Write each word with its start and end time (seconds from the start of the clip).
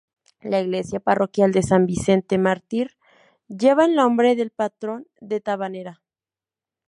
La 0.41 0.59
iglesia 0.59 0.99
parroquial 0.99 1.51
de 1.51 1.61
San 1.61 1.85
Vicente 1.85 2.39
Mártir 2.39 2.97
lleva 3.47 3.85
el 3.85 3.93
nombre 3.93 4.35
del 4.35 4.49
patrón 4.49 5.07
de 5.19 5.41
Tabanera. 5.41 6.01